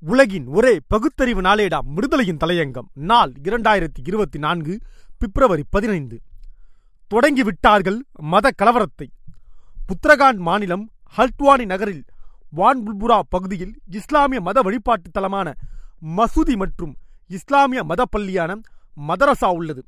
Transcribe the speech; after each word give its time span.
உலகின் 0.00 0.46
ஒரே 0.46 0.80
பகுத்தறிவு 0.86 1.40
நாளேடாம் 1.40 1.88
விடுதலையின் 1.96 2.36
தலையங்கம். 2.44 2.88
நாள் 2.92 3.32
இரண்டாயிரத்தி 3.42 4.00
இருபத்தி 4.06 4.38
நான்கு 4.38 4.78
பிப்ரவரி 5.18 5.64
பதினைந்து. 5.70 6.20
தொடங்கிவிட்டார்கள் 7.10 7.98
மத 8.12 8.50
கலவரத்தை. 8.62 9.06
உத்தரகாண்ட் 9.88 10.36
மாநிலம் 10.36 10.90
ஹல்ட்வானி 11.16 11.64
நகரில் 11.64 12.04
வான்புல்புரா 12.56 13.20
பகுதியில் 13.28 13.80
இஸ்லாமிய 13.90 14.40
மத 14.40 14.60
வழிபாட்டு 14.60 15.10
தலமான 15.10 15.52
மசூதி 16.16 16.56
மற்றும் 16.56 16.96
இஸ்லாமிய 17.26 17.84
மத 17.84 18.04
பள்ளியான 18.16 18.60
மதரசா 19.08 19.46
உள்ளது. 19.46 19.84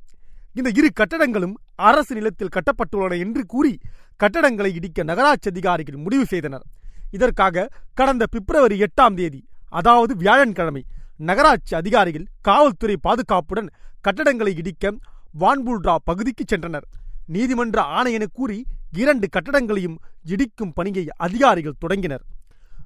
இந்த 0.54 0.70
இரு 0.74 0.92
கட்டடங்களும் 0.94 1.54
அரசு 1.74 2.14
நிலத்தில் 2.14 2.54
கட்டப்பட்டுள்ளன 2.56 3.18
என்று 3.18 3.46
கூறி 3.46 3.78
கட்டடங்களை 4.20 4.74
இடிக்க 4.74 5.02
நகராட்சி 5.02 5.50
அதிகாரிகள் 5.50 5.96
முடிவு 5.96 6.26
செய்தனர். 6.26 6.62
இதற்காக 7.10 7.70
கடந்த 7.94 8.26
பிப்ரவரி 8.26 8.80
எட்டாம் 8.80 9.14
தேதி 9.14 9.44
அதாவது 9.78 10.12
வியாழன்கிழமை 10.22 10.82
நகராட்சி 11.28 11.74
அதிகாரிகள் 11.80 12.26
காவல்துறை 12.48 12.96
பாதுகாப்புடன் 13.06 13.70
கட்டடங்களை 14.06 14.52
இடிக்க 14.60 14.92
வான்புல்ரா 15.40 15.94
பகுதிக்கு 16.08 16.44
சென்றனர். 16.44 16.86
நீதிமன்ற 17.34 17.80
ஆணை 17.98 18.12
என 18.12 18.26
கூறி 18.38 18.58
இரண்டு 19.00 19.26
கட்டடங்களையும் 19.36 19.98
இடிக்கும் 20.32 20.72
பணியை 20.72 21.04
அதிகாரிகள் 21.26 21.80
தொடங்கினர். 21.82 22.24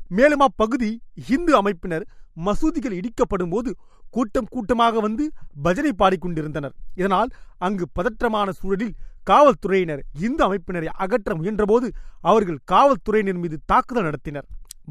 மேலும் 0.09 0.45
அப்பகுதி 0.46 0.90
இந்து 1.34 1.52
அமைப்பினர் 1.60 2.04
மசூதிகள் 2.46 2.96
இடிக்கப்படும் 3.01 3.52
போது 3.54 3.70
கூட்டம் 4.14 4.51
கூட்டமாக 4.51 5.01
வந்து 5.01 5.24
பஜனை 5.62 5.92
பாடிக்கொண்டிருந்தனர். 5.98 6.74
இதனால் 6.95 7.30
அங்கு 7.66 7.87
பதற்றமான 7.98 8.48
சூழலில் 8.59 8.95
காவல்துறையினர் 9.30 10.02
இந்து 10.26 10.42
அமைப்பினரை 10.46 10.88
அகற்ற 11.04 11.30
முயன்றபோது 11.34 11.88
அவர்கள் 12.30 12.60
காவல்துறையினர் 12.73 13.40
மீது 13.45 13.59
தாக்குதல் 13.66 14.06
நடத்தினர். 14.09 14.46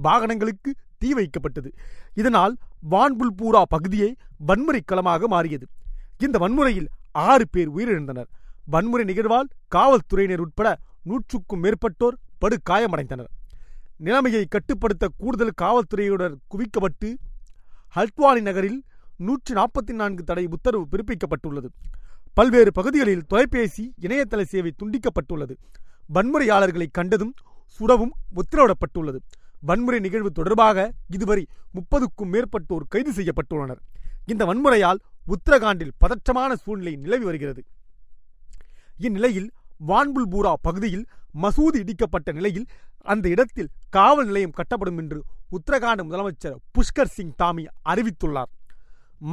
வாகனங்களுக்கு 0.06 0.70
தீ 1.04 1.12
வைக்கப்பட்டது. 1.14 1.70
இதனால் 2.22 2.54
வான்புல்பூரா 2.92 3.62
பகுதியே 3.74 4.10
வன்முறை 4.50 4.82
களமாக 4.86 5.28
மாறியது. 5.34 5.66
இந்த 6.26 6.38
வன்முறையில் 6.44 6.90
ஆறு 7.30 7.46
பேர் 7.54 7.72
உயிரிழந்தனர். 7.78 8.30
வன்முறை 8.74 9.06
நிகழ்வால் 9.06 9.50
காவல்துறையினர் 9.76 10.44
உட்பட 10.46 10.68
நூற்றுக்கும் 11.04 11.64
மேற்பட்டோர் 11.64 12.18
படுகாயமடைந்தனர். 12.42 13.32
நிலைமையை 13.98 14.46
கட்டுப்படுத்த 14.46 15.10
கூடுதல் 15.18 15.58
காவல்துறையுடன் 15.62 16.36
குவிக்கப்பட்டு 16.52 17.10
ஹல்ட்வானி 17.96 18.42
நகரில் 18.42 18.80
நூற்று 19.18 19.52
நாற்பத்தி 19.56 19.94
நான்கு 19.94 20.24
தடை 20.24 20.46
உத்தரவு 20.56 20.86
பிறப்பிக்கப்பட்டுள்ளது. 20.92 21.70
பல்வேறு 22.34 22.72
பகுதிகளில் 22.72 23.28
தொலைபேசி 23.28 23.84
இணையதள 24.02 24.42
சேவை 24.54 24.72
துண்டிக்கப்பட்டுள்ளது. 24.80 25.56
வன்முறையாளர்களை 26.14 26.88
கண்டதும் 26.92 27.34
சுடவும் 27.76 28.14
உத்தரவிடப்பட்டுள்ளது. 28.40 29.20
வன்முறை 29.68 30.00
நிகழ்வு 30.06 30.32
தொடர்பாக 30.32 30.78
இதுவரை 31.16 31.44
முப்பதுக்கும் 31.76 32.32
மேற்பட்டோர் 32.34 32.90
கைது 32.94 33.12
செய்யப்பட்டுள்ளனர். 33.18 33.82
இந்த 34.32 34.44
வன்முறையால் 34.50 35.00
உத்தரகாண்டில் 35.34 35.94
பதற்றமான 36.04 36.52
சூழ்நிலை 36.64 36.94
நிலவி 37.04 37.26
வருகிறது. 37.30 37.62
இந்நிலையில் 39.08 39.50
வான்புல்பூரா 39.90 40.54
பகுதியில் 40.68 41.06
மசூதி 41.44 41.78
இடிக்கப்பட்ட 41.84 42.32
நிலையில் 42.38 42.68
அந்த 43.14 43.26
இடத்தில் 43.34 43.72
காவல் 43.96 44.28
நிலையம் 44.30 44.58
கட்டப்படும் 44.60 45.00
என்று 45.02 45.20
உத்தரகாண்ட் 45.58 46.04
முதலமைச்சர் 46.08 46.60
புஷ்கர் 46.76 47.14
சிங் 47.16 47.34
தாமி 47.42 47.64
அறிவித்துள்ளார். 47.92 48.52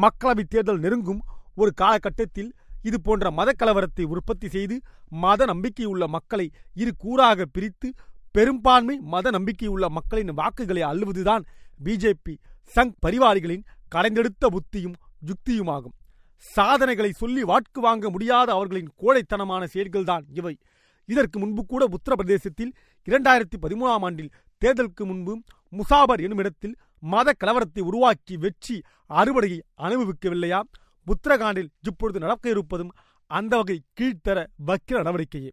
மக்களவை 0.02 0.44
தேர்தல் 0.54 0.82
நெருங்கும் 0.84 1.22
ஒரு 1.60 1.70
காலகட்டத்தில் 1.82 2.50
இது 2.88 2.98
போன்ற 3.06 3.30
மத 3.38 3.50
கலவரத்தை 3.60 4.04
உற்பத்தி 4.14 4.48
செய்து 4.54 4.76
மத 5.22 5.46
நம்பிக்கையுள்ள 5.52 6.04
மக்களை 6.16 6.46
இரு 6.82 6.92
கூறாக 7.02 7.46
பிரித்து 7.54 7.88
பெரும்பான்மை 8.34 8.96
மத 9.12 9.30
நம்பிக்கையுள்ள 9.30 9.88
மக்களின் 9.88 10.32
வாக்குகளை 10.32 10.82
அள்ளுவதுதான் 10.82 11.44
பிஜேபி 11.84 12.34
சங் 12.76 12.92
பரிவாரிகளின் 13.06 13.64
கலைந்தெடுத்த 13.94 14.46
புத்தியும் 14.46 14.96
யுக்தியுமாகும். 15.26 15.96
சாதனைகளை 16.36 17.12
சொல்லி 17.12 17.42
வாக்கு 17.42 17.80
வாங்க 17.80 18.10
முடியாத 18.10 18.52
அவர்களின் 18.52 18.92
கோழைத்தனமான 18.96 19.62
செயல்கள்தான் 19.74 20.24
இவை. 20.32 20.58
இதற்கு 21.04 21.38
முன்பு 21.38 21.66
கூட 21.66 21.88
உத்தரப்பிரதேசத்தில் 21.88 22.72
இரண்டாயிரத்தி 23.06 23.56
பதிமூணாம் 23.62 24.04
ஆண்டில் 24.04 24.30
தேர்தலுக்கு 24.62 25.04
முன்பு 25.04 25.42
முசாபர் 25.72 26.22
என்னுமிடத்தில் 26.22 26.76
மத 27.00 27.34
கலவரத்தை 27.44 27.80
உருவாக்கி 27.80 28.36
வெற்றி 28.36 28.82
அறுவடையை 29.10 29.60
அனுபவிக்கவில்லையா? 29.78 30.60
உத்தரகாண்டில் 31.06 31.70
இப்பொழுது 31.80 32.18
நடக்க 32.18 32.48
இருப்பதும் 32.48 32.92
அந்த 33.26 33.56
வகை 33.56 33.82
கீழ்த்தர 34.00 34.46
வக்கிர 34.56 35.02
நடவடிக்கையே. 35.02 35.50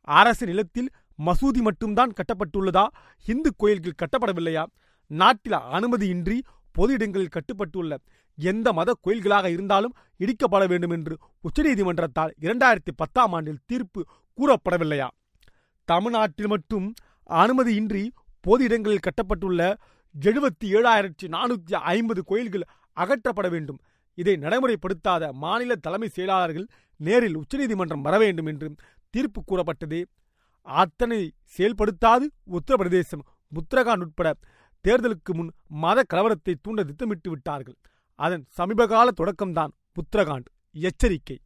அரசு 0.00 0.46
நிலத்தில் 0.46 0.90
மசூதி 1.26 1.60
மட்டும்தான் 1.60 2.12
கட்டப்பட்டுள்ளதா? 2.12 2.86
இந்து 3.26 3.50
கோயில்கள் 3.56 4.00
கட்டப்படவில்லையா? 4.02 4.64
நாட்டில் 5.10 5.58
அனுமதியின்றி 5.76 6.38
பொது 6.72 6.92
இடங்களில் 6.92 7.34
கட்டுப்பட்டுள்ள 7.36 7.96
எந்த 8.38 8.72
மத 8.72 8.90
கோயில்களாக 9.06 9.46
இருந்தாலும் 9.50 9.94
இடிக்கப்பட 10.18 10.68
வேண்டும் 10.68 10.90
என்று 10.90 11.14
உச்சநீதிமன்றத்தால் 11.46 12.32
இரண்டாயிரத்தி 12.40 12.92
பத்தாம் 12.96 13.32
ஆண்டில் 13.32 13.64
தீர்ப்பு 13.66 14.00
கூறப்படவில்லையா? 14.38 15.08
தமிழ்நாட்டில் 15.84 16.46
மட்டும் 16.46 16.86
அனுமதியின்றி 17.30 18.08
பொது 18.40 18.64
இடங்களில் 18.64 19.06
கட்டப்பட்டுள்ள 19.06 19.74
எழுபத்தி 20.14 20.66
ஏழாயிரத்தி 20.76 21.26
நானூற்றி 21.26 21.74
ஐம்பது 21.94 22.24
கோயில்கள் 22.24 22.64
அகற்றப்பட 22.96 23.48
வேண்டும். 23.50 23.80
இதை 24.14 24.34
நடைமுறைப்படுத்தாத 24.34 25.32
மாநில 25.32 25.76
தலைமை 25.76 26.08
செயலாளர்கள் 26.08 26.66
நேரில் 26.96 27.36
உச்சநீதிமன்றம் 27.36 28.00
வர 28.00 28.18
வேண்டும் 28.18 28.46
என்று 28.46 28.74
தீர்ப்பு 29.10 29.40
கூறப்பட்டதே. 29.44 30.00
அத்தனை 30.62 31.32
செயல்படுத்தாது 31.56 32.24
உத்தரப்பிரதேசம். 32.50 33.24
உத்தரகாண்ட் 33.54 34.00
உட்பட 34.00 34.34
தேர்தலுக்கு 34.88 35.32
முன் 35.32 35.50
மத 35.68 36.04
கலவரத்தை 36.14 36.54
தூண்ட 36.62 36.84
திட்டமிட்டு 36.84 37.30
விட்டார்கள். 37.30 37.76
அதன் 38.14 38.46
சமீபகால 38.56 39.08
தொடக்கம்தான் 39.16 39.72
உத்தரகாண்ட். 39.94 40.44
எச்சரிக்கை. 40.70 41.38